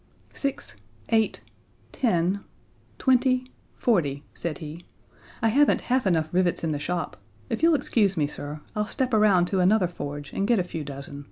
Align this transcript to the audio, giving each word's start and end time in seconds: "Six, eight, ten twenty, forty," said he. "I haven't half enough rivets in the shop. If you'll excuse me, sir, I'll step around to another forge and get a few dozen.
"Six, 0.33 0.77
eight, 1.09 1.41
ten 1.91 2.39
twenty, 2.97 3.51
forty," 3.75 4.23
said 4.33 4.57
he. 4.57 4.83
"I 5.43 5.49
haven't 5.49 5.81
half 5.93 6.07
enough 6.07 6.33
rivets 6.33 6.63
in 6.63 6.71
the 6.71 6.79
shop. 6.79 7.17
If 7.51 7.61
you'll 7.61 7.75
excuse 7.75 8.17
me, 8.17 8.25
sir, 8.25 8.61
I'll 8.75 8.87
step 8.87 9.13
around 9.13 9.45
to 9.49 9.59
another 9.59 9.87
forge 9.87 10.33
and 10.33 10.47
get 10.47 10.57
a 10.57 10.63
few 10.63 10.83
dozen. 10.83 11.19